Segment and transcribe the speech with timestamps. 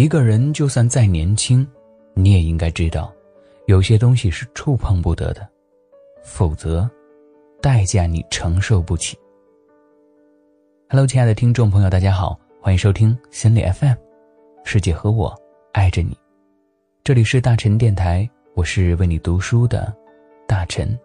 [0.00, 1.66] 一个人就算再年轻，
[2.14, 3.12] 你也应该知道，
[3.66, 5.46] 有些东西是触碰不得的，
[6.22, 6.88] 否则，
[7.60, 9.14] 代价你承受不起。
[10.88, 13.92] Hello，亲爱的听众朋友，大家好，欢迎收听心理 FM，
[14.64, 15.38] 世界和我
[15.74, 16.16] 爱着你，
[17.04, 19.94] 这里是大陈电台，我是为你读书的
[20.48, 20.98] 大陈。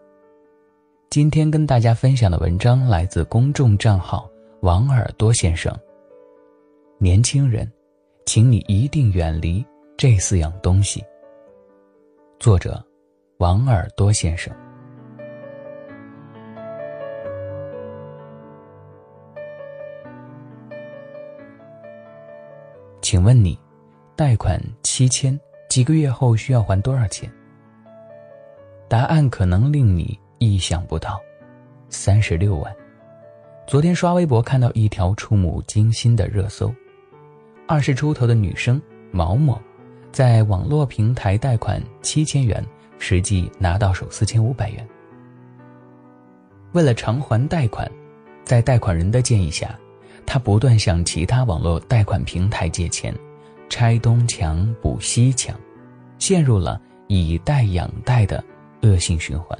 [1.09, 4.25] 今天跟大家分享的文章来自公众账号
[4.61, 5.77] 王耳朵先生。
[6.97, 7.69] 年轻人，
[8.25, 9.63] 请你一定远离
[9.95, 11.03] 这四样东西。
[12.39, 12.83] 作者：
[13.37, 14.51] 王耳朵先生。
[22.99, 23.57] 请问你，
[24.15, 25.39] 贷款七千，
[25.69, 27.31] 几个月后需要还多少钱？
[28.89, 31.21] 答案可能令你意想不到，
[31.89, 32.75] 三十六万。
[33.67, 36.73] 昨天刷微博看到一条触目惊心的热搜：
[37.67, 38.79] 二十出头的女生
[39.11, 39.59] 毛某，
[40.11, 42.63] 在网络平台贷款七千元，
[42.99, 44.87] 实际拿到手四千五百元。
[46.73, 47.89] 为了偿还贷款，
[48.43, 49.77] 在贷款人的建议下。
[50.27, 53.15] 他不断向其他网络贷款平台借钱，
[53.69, 55.55] 拆东墙补西墙，
[56.17, 58.43] 陷入了以贷养贷的
[58.81, 59.57] 恶性循环。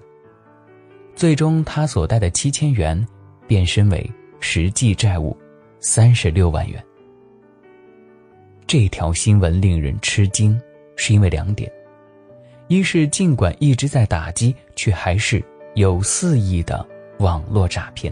[1.16, 3.08] 最终，他所贷的七千元
[3.46, 5.38] 变身为实际债务
[5.80, 6.84] 三十六万元。
[8.68, 10.60] 这条新闻令人吃惊，
[10.96, 11.72] 是因为两点：
[12.68, 15.44] 一是尽管一直在打击，却还是
[15.76, 16.86] 有肆意的
[17.20, 18.12] 网络诈骗；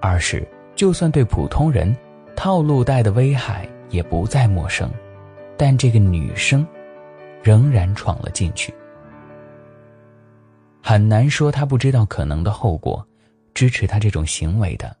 [0.00, 0.46] 二是。
[0.74, 1.92] 就算对普通人，
[2.36, 4.88] 套路贷的危害也不再陌生，
[5.56, 6.64] 但这个女生，
[7.42, 8.72] 仍然闯了进去。
[10.80, 13.04] 很难说她不知道可能的后果，
[13.54, 14.96] 支持她这种行为的，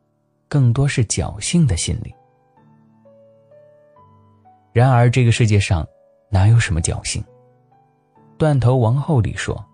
[0.48, 2.12] 更多是侥幸的心理。
[4.72, 5.86] 然而这个世界上，
[6.30, 7.22] 哪有什么侥幸？
[8.36, 9.64] 断头王后里说，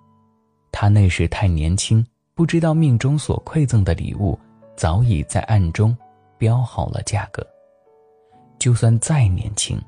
[0.72, 4.38] 她那时太年轻，不知道命中所馈赠的礼物。
[4.76, 5.96] 早已在暗中
[6.36, 7.46] 标好了价格。
[8.58, 9.80] 就算再年轻，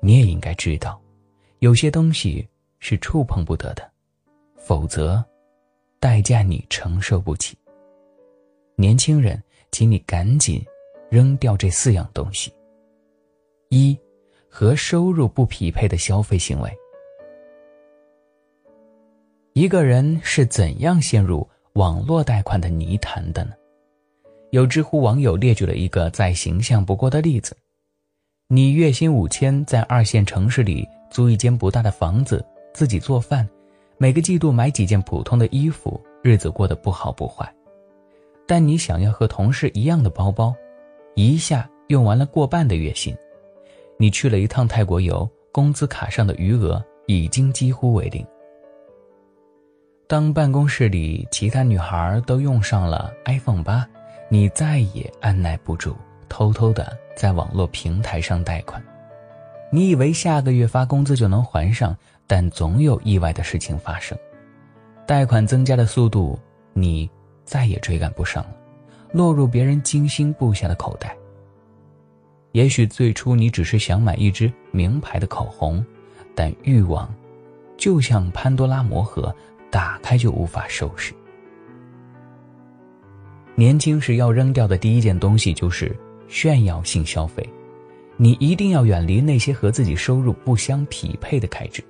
[0.00, 1.00] 你也应该知道，
[1.60, 2.44] 有些东西
[2.80, 3.88] 是触碰不得的，
[4.56, 5.24] 否则，
[6.00, 7.56] 代价你承受不起。
[8.74, 9.40] 年轻人，
[9.70, 10.60] 请你赶紧
[11.10, 12.52] 扔掉这四样东西：
[13.68, 13.96] 一，
[14.56, 16.70] 和收入不匹配的消费行为。
[19.52, 23.50] 一个人是怎样陷入网络贷款的泥潭的呢？
[24.52, 27.56] 有知乎网友列举了一个再形象不过的例子：
[28.46, 33.48] 你月薪五千，在二线城市里租一间不大的房子，自己做饭，
[33.98, 37.52] 每个季度买几件普通的衣服，日子过得不好不坏。
[38.46, 40.54] 但你想要和同事一样的包包，
[41.16, 43.12] 一下用完了过半的月薪。
[43.96, 48.26] 你去了一趟泰国游，工资卡上的余额已经几乎为零。
[50.06, 53.86] 当办公室里其他女孩都用上了 iPhone 八。
[54.30, 55.94] 你再也按耐不住，
[56.28, 58.82] 偷偷的在网络平台上贷款。
[59.70, 61.96] 你以为下个月发工资就能还上，
[62.26, 64.18] 但总有意外的事情发生，
[65.06, 66.38] 贷款增加的速度
[66.72, 67.08] 你
[67.44, 68.56] 再也追赶不上了，
[69.12, 71.14] 落入别人精心布下的口袋。
[72.54, 75.84] 也许最初你只是想买一支名牌的口红，
[76.36, 77.12] 但欲望
[77.76, 79.34] 就像潘多拉魔盒，
[79.72, 81.12] 打开就无法收拾。
[83.56, 85.94] 年轻时要扔掉的第一件东西就是
[86.28, 87.44] 炫耀性消费，
[88.16, 91.82] 你一定要远离那些和自己收入不相匹配的开支。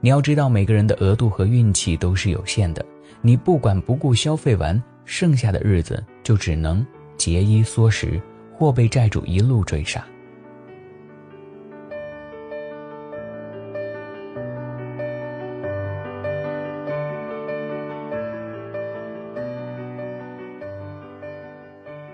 [0.00, 2.86] 你要知道，每个人的额度和运气都是有限的，
[3.20, 8.20] 你不管不顾消费完，剩下的日子就只能节衣缩食，
[8.54, 10.04] 或被债主一路追杀。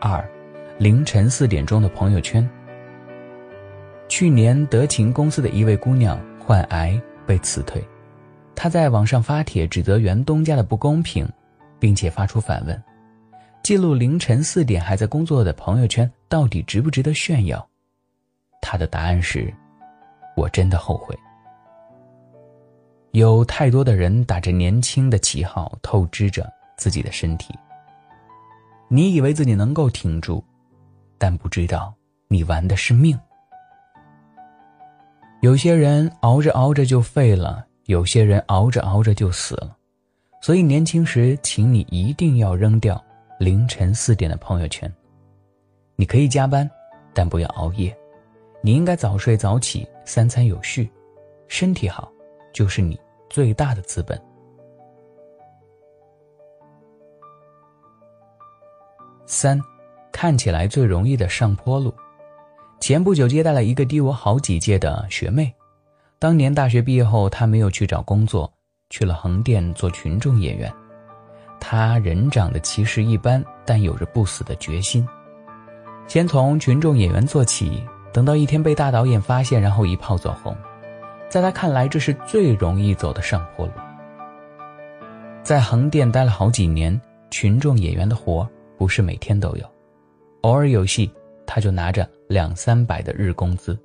[0.00, 0.24] 二，
[0.78, 2.48] 凌晨四点钟的朋友圈。
[4.08, 7.84] 去年德勤公司的一位姑娘患癌被辞退，
[8.54, 11.28] 她在网上发帖指责原东家的不公平，
[11.78, 12.82] 并且发出反问：
[13.68, 17.68] 记录凌晨四点还在工作的朋友圈到底值不值得炫耀？
[18.62, 19.52] 他的答案是：
[20.34, 21.14] 我真的后悔。
[23.10, 27.54] 有太多的人打着年轻的旗号透支着自己的身体。
[28.88, 30.42] 你以为自己能够挺住，
[31.18, 31.92] 但不知道
[32.28, 33.20] 你玩的是命。
[35.42, 39.76] 有些人熬着熬着就废了，有些人熬着熬着就死了。
[40.40, 43.04] 所以年轻时，请你一定要扔掉
[43.38, 44.92] 凌晨四点的朋友圈。
[45.96, 46.68] 你可以加班，
[47.14, 47.96] 但不要熬夜。
[48.60, 50.90] 你应该早睡早起，三餐有序，
[51.46, 52.10] 身体好
[52.52, 53.00] 就是你
[53.30, 54.20] 最大的资本。
[59.26, 59.60] 三，
[60.10, 61.94] 看起来最容易的上坡路。
[62.80, 65.54] 前不久接待了一个低我好几届的学妹，
[66.18, 68.52] 当年大学毕业后，她没有去找工作，
[68.90, 70.72] 去了横店做群众演员。
[71.60, 75.06] 他人长得其实一般，但有着不死的决心。
[76.06, 77.82] 先从群众演员做起，
[78.12, 80.56] 等到一天被大导演发现，然后一炮走红。
[81.28, 83.72] 在他看来，这是最容易走的上坡路。
[85.42, 86.98] 在横店待了好几年，
[87.30, 89.66] 群众演员的活不是每天都有，
[90.42, 91.12] 偶尔有戏，
[91.46, 93.78] 他就拿着两三百的日工资。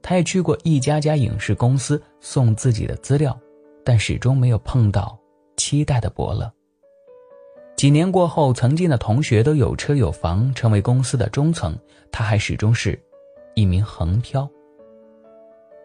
[0.00, 3.38] 他也去过一家家影视公司送自己的资料，
[3.84, 5.18] 但始终没有碰到
[5.56, 6.50] 期待的伯乐。
[7.76, 11.76] 几年过后，曾经的同学都有车有房，成为公司的中层，
[12.10, 12.98] 他还始终是
[13.54, 14.48] 一名横漂。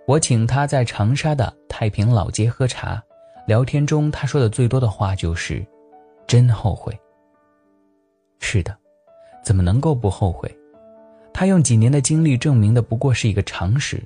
[0.08, 3.04] 我请他在长沙的太平老街喝茶，
[3.46, 5.66] 聊天中他说的最多的话就是
[6.26, 6.98] ：“真后悔。”
[8.40, 8.74] 是的，
[9.44, 10.50] 怎么能够不后悔？
[11.34, 14.02] 他用几年的经历证明的不过是一个常识：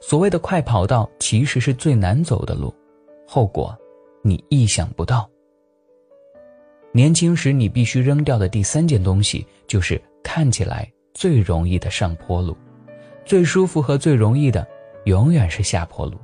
[0.00, 2.74] 所谓的快跑道其实是最难走的路，
[3.26, 3.76] 后果
[4.22, 5.28] 你意想不到。
[6.92, 12.56] 年轻时你必须扔掉的第三件东西，就是看起来最容易的上坡路，
[13.24, 14.66] 最舒服和最容易的，
[15.04, 16.18] 永远是下坡路，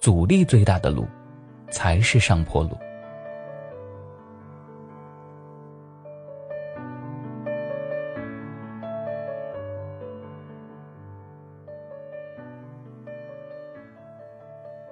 [0.00, 1.06] 阻力最大的路，
[1.70, 2.76] 才是上坡路。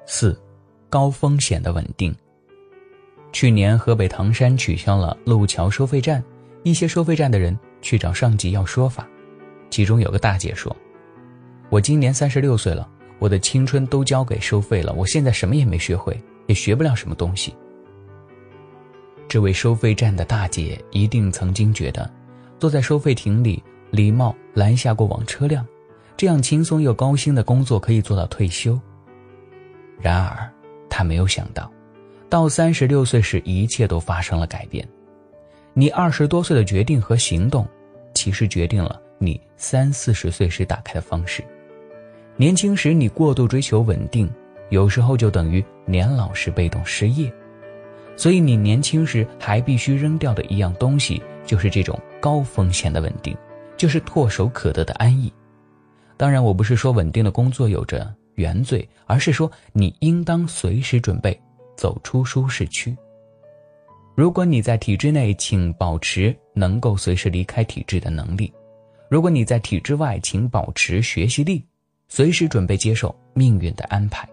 [0.07, 0.41] 四，
[0.89, 2.17] 高风险的稳定。
[3.37, 6.25] 去年河北唐山取消了路桥收费站，
[6.63, 9.07] 一些收费站的人去找上级要说法，
[9.69, 10.75] 其中有个大姐说
[11.69, 12.89] ：“我今年三十六岁了，
[13.19, 17.55] 我的青春都交给收费了，我现在什么也没学会，也学不了什么东西。”
[19.29, 22.11] 这位收费站的大姐一定曾经觉得，
[22.59, 25.63] 坐在收费亭里礼貌拦下过往车辆，
[26.17, 28.81] 这样轻松又高薪的工作可以做到退休。
[30.01, 30.51] 然而，
[30.89, 31.71] 她没有想到。
[32.29, 34.87] 到三十六岁时，一切都发生了改变。
[35.75, 37.67] 你二十多岁的决定和行动，
[38.15, 41.45] 其实决定了你三四十岁时打开的方式。
[42.37, 44.29] 年轻时你过度追求稳定，
[44.71, 47.33] 有时候就等于年老时被动失业。
[48.17, 53.37] 所以你年轻时还必须扔掉的一样东西，就是这种高风险的稳定，
[53.77, 55.33] 就是唾手可得的安逸。
[56.17, 61.39] 当然，我不是说稳定的工作有着原罪，而是说你应当随时准备。
[61.77, 62.97] 走出舒适区。
[64.15, 68.51] 如果你在体制内，请保持能够随时离开体制的能力；
[69.11, 71.63] 如果你在体制外，请保持学习力，
[72.09, 74.27] 随时准备接受命运的安排。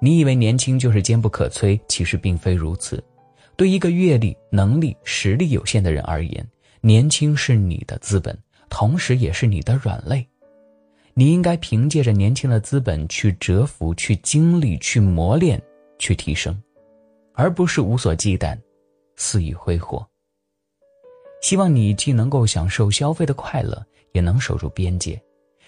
[0.00, 3.02] 你以为年轻就是坚不可摧，其实并非如此。
[3.54, 6.44] 对一个阅历、能力、实力有限的人而言，
[6.80, 8.36] 年轻是你的资本，
[8.68, 10.26] 同时也是你的软肋。
[11.14, 15.62] 你应该凭借着年轻的资本去蛰伏、去经历、去磨练。
[16.02, 16.60] 去提升，
[17.32, 18.58] 而不是无所忌惮，
[19.14, 20.04] 肆意挥霍。
[21.40, 23.80] 希望你既能够享受消费的快乐，
[24.10, 25.22] 也能守住边界。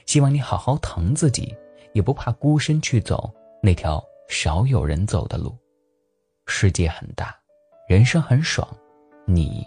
[0.07, 1.57] 希望你好好疼自己，
[1.93, 5.57] 也不怕孤身去走那条少有人走的路。
[6.47, 7.33] 世界很大，
[7.89, 8.69] 人生很爽，
[9.29, 9.65] 你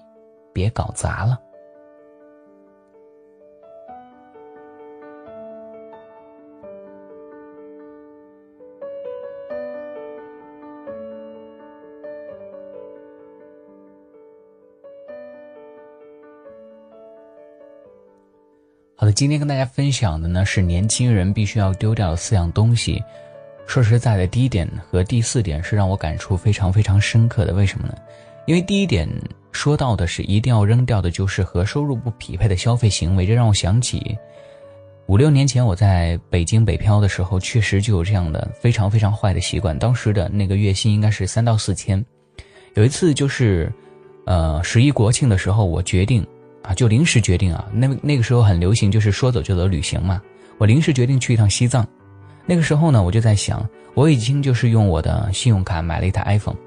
[0.54, 1.40] 别搞砸了。
[19.08, 23.02] 的，今天跟大家分享的呢是年轻人必须要丢掉的四样东西。
[23.66, 27.54] 说实在的，第一点和第四点是让我感触非常非常深刻的。
[27.54, 27.96] 为什么呢？
[28.46, 29.10] 因为第一点
[29.54, 34.18] 说到的是一定要扔掉的就是和收入不匹配的消费行为，这让我想起
[35.06, 39.78] 五六年前我在北京北漂的时候，确实就有这样的非常非常坏的习惯。
[39.78, 42.04] 当时的那个月薪应该是三到四千。
[42.74, 43.72] 有一次就是，
[44.26, 46.28] 呃，十一国庆的时候，我决定。
[46.68, 50.22] 啊，就临时决定啊，那那个时候很流行，就是说走就走旅行嘛。
[50.58, 51.88] 我临时决定去一趟西藏，
[52.46, 56.58] 那个时候呢，我就在想，我已经就是用我的信用卡买了一台 iPhone，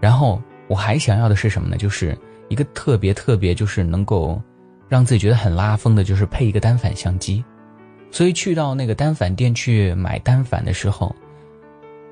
[0.00, 1.76] 然后我还想要的是什么呢？
[1.76, 2.16] 就是
[2.48, 4.40] 一个特别特别，就是能够
[4.88, 7.42] 让自己觉得很拉风的，就是配一个单反相机。
[8.12, 11.12] 所以去到那个单反店去买单反的时候，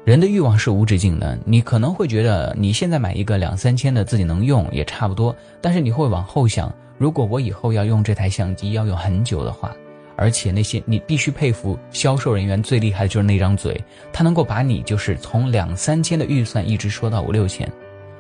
[0.04, 1.38] 人的欲望是无止境的。
[1.47, 6.75] 你可能会觉得你现在买一个两三千的自己能用也差不多，但是你会往后想。
[6.96, 9.74] 如果我以后要用这台相机要用很久的话，
[10.16, 13.82] 而且那些你必须佩服销售人员最厉害的就是那张嘴，
[14.12, 17.68] 他能够把你就是从两三千的预算一直说到五六千，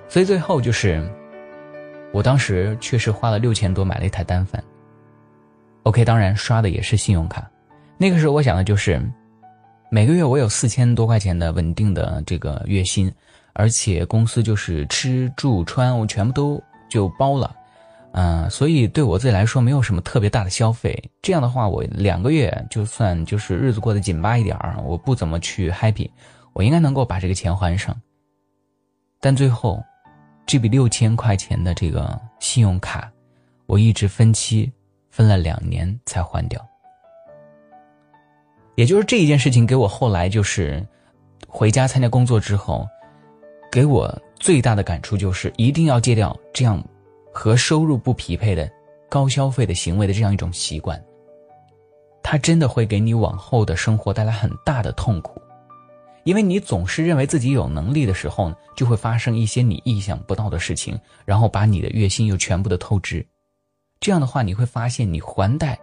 [0.08, 1.00] 所以最后就是，
[2.12, 4.62] 我当时确实花了六千多买了一台单反。
[5.84, 7.48] OK，当然刷的也是信用卡，
[7.96, 9.00] 那个时候我想的就是，
[9.88, 13.12] 每个月我有四千多块钱的稳定的这个月薪，
[13.52, 17.54] 而且公司就是吃住穿我全部都就包了。
[18.16, 20.96] 嗯，所以对我自己来说没有什么特别大的消费。
[21.20, 26.08] 这样的话，我两个月就算就是日子过得紧巴一点儿，我不怎么去 happy，
[26.52, 28.00] 我应该能够把这个钱还上。
[29.20, 29.82] 但最后，
[30.46, 33.10] 这笔六千块钱的这个信用卡，
[33.66, 34.70] 我一直分期
[35.10, 36.64] 分了两年才还掉。
[38.76, 40.86] 也就是这一件事情给我后来就是
[41.48, 42.86] 回家参加工作之后，
[43.72, 46.80] 给我最大的感触就是一定要戒掉这样。
[47.34, 48.70] 和收入不匹配的
[49.10, 51.02] 高消费的行为的这样一种习惯，
[52.22, 55.42] 它真的会给你往后的生活带来很大的痛苦，
[56.22, 63.26] 因为你总是认为自己有能力的时候，就会发生一些你意想不到的事情，然后把你的月薪又全部的透支，
[63.98, 65.76] 这样的话你会发现你还贷，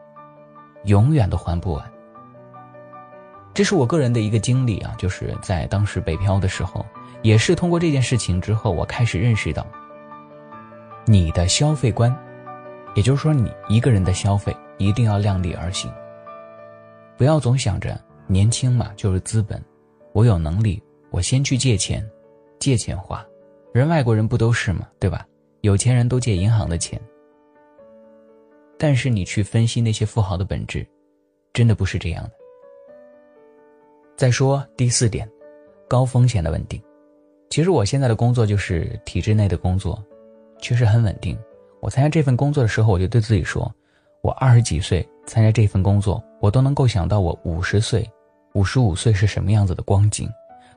[0.85, 1.91] 永远都还不完。
[3.53, 6.85] 这是我个人的一个经历啊，就是在当时北漂的时候，
[7.21, 9.67] 也是通过这件事情之后，我开始认识到。
[11.05, 12.15] 你的消费观，
[12.95, 15.91] 也就是说，你一个人的消费一定要量力而行，
[17.17, 19.61] 不要总想着年轻嘛就是资本，
[20.13, 22.07] 我有能力，我先去借钱，
[22.59, 23.25] 借钱花，
[23.73, 24.87] 人外国人不都是吗？
[24.99, 25.25] 对吧？
[25.61, 27.01] 有钱人都借银行的钱，
[28.77, 30.87] 但是你去分析那些富豪的本质，
[31.51, 32.31] 真的不是这样的。
[34.15, 35.27] 再说第四点，
[35.87, 36.81] 高风险的稳定，
[37.49, 40.03] 其实我现在的工作就是体制内的工作。
[40.61, 41.37] 确实很稳定。
[41.81, 43.69] 我参加这份工作的时候，我就对自己说
[44.21, 48.07] ：“我二十几岁参加这份工作，我都能够想到我五十岁、
[48.53, 50.29] 五十五岁是什么样子的光景。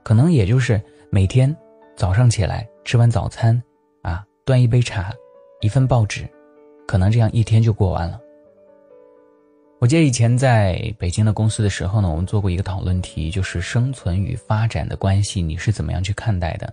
[0.02, 1.54] 可能也就是每天
[1.94, 3.62] 早上起来吃完早餐，
[4.02, 5.12] 啊，端一杯茶，
[5.60, 6.28] 一份报纸，
[6.86, 8.18] 可能这样一天就过完了。”
[9.80, 16.72] 我记得以前在北京的公司的时候呢，我们做过一个讨论题，就是生存与发展的关系，你是怎么样去看待的？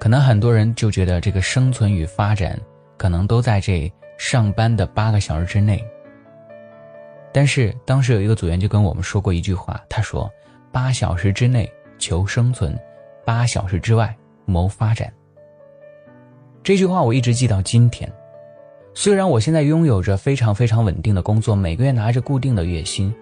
[0.00, 2.58] 可能很多人就觉得这个生存与发展，
[2.96, 5.84] 可能都在这上班的八个小时之内。
[7.30, 10.28] 但是当时有一个组员就跟我们说过一句话，他说
[10.72, 12.74] ：“八小时之内求生存，
[13.26, 14.16] 八小时之外
[14.46, 15.12] 谋发展。”
[16.64, 18.10] 这句话我一直记到今天。
[18.94, 23.14] 虽然我现在拥有着非常非常稳定的工作，每个月拿着固定的月薪，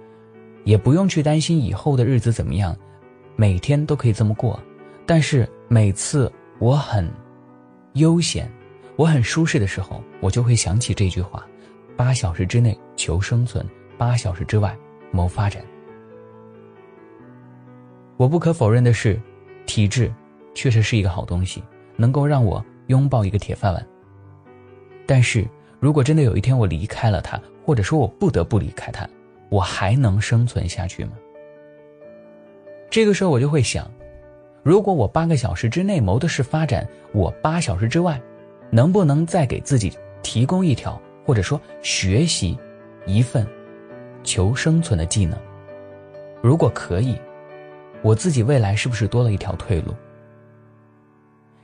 [0.62, 2.74] 也不用去担心以后的日子怎么样，
[3.34, 4.60] 每天都可以这么过，
[5.04, 6.32] 但是每次。
[6.58, 7.08] 我很
[7.94, 8.50] 悠闲，
[8.96, 11.46] 我很舒适的时候，我就会想起这句话：
[11.96, 13.64] 八小时之内求生存，
[13.96, 14.76] 八小时之外
[15.12, 15.62] 谋发展。
[18.16, 19.20] 我不可否认的是，
[19.66, 20.12] 体制
[20.52, 21.62] 确实是一个好东西，
[21.96, 23.86] 能够让我拥抱一个铁饭碗。
[25.06, 25.48] 但是
[25.78, 29.08] 如果真的有一天我离开了它，或者说我不得不离开它，
[29.48, 31.12] 我还能生存下去吗？
[32.90, 33.88] 这个时候我就会想。
[34.62, 38.20] 如果我八个小时之内谋的是发展，我八小时之外，
[38.70, 42.58] 能不能再给自己提供一条，或者说学习
[43.06, 43.46] 一份
[44.22, 45.38] 求生存的技能？
[46.42, 47.16] 如果可以，
[48.02, 49.94] 我自己未来是不是多了一条退路？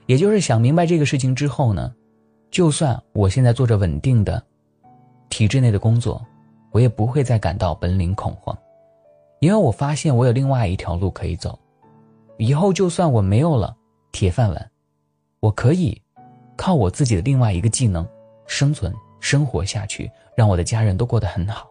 [0.07, 1.93] 也就是想明白这个事情之后呢，
[2.51, 4.43] 就算我现在做着稳定的
[5.29, 6.25] 体制内的工作，
[6.71, 8.57] 我也不会再感到本领恐慌，
[9.41, 11.59] 因为我发现我有另外一条路可以走。
[12.39, 13.77] 以后就算我没有了
[14.13, 14.71] 铁饭碗，
[15.41, 16.01] 我可以
[16.57, 18.07] 靠我自己的另外一个技能
[18.47, 21.71] 生存生活下去，让我的家人都过得很好。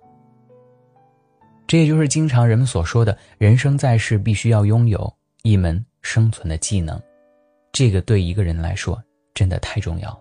[1.67, 5.11] 这也就是经常人们所说的人生在世必须要拥有
[5.43, 7.01] 一门生存的技能，
[7.71, 9.01] 这个对一个人来说
[9.33, 10.19] 真的太重要了。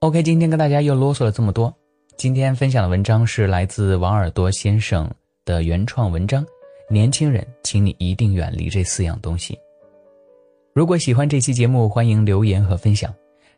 [0.00, 1.72] OK，今天跟大家又啰嗦了这么多，
[2.16, 5.08] 今天分享的文章是来自王耳朵先生
[5.44, 6.44] 的原创文章。
[6.92, 9.58] 年轻人，请你一定远离这四样东西。
[10.74, 13.12] 如果喜欢这期节目，欢迎留言和分享。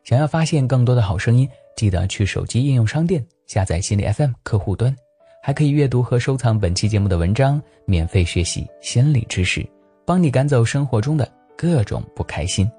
[0.05, 4.95] 想要发现更多的好声音，记得去手机应用商店下载心理 FM 客户端，
[5.43, 9.67] 还可以阅读和收藏本期节目的文章，免费学习心理知识，
[10.05, 12.71] 帮你赶走生活中的各种不开心。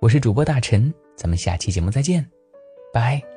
[0.00, 2.26] 我是主播大陈，咱们下期节目再见，
[2.94, 3.31] 拜。